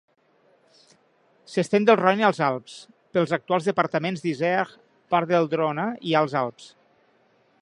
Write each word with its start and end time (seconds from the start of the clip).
S'estén 1.55 1.85
del 1.89 1.99
Roine 1.99 2.25
als 2.31 2.41
Alps, 2.47 2.79
pels 3.17 3.35
actuals 3.39 3.69
departaments 3.71 4.25
d'Isère, 4.27 4.67
part 5.15 5.33
de 5.35 5.45
Droma 5.57 5.89
i 6.13 6.21
Alts 6.25 6.39
Alps. 6.45 6.71